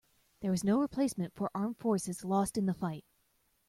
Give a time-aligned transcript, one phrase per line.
[0.39, 3.05] There was no replacement for armed forces lost in the fight.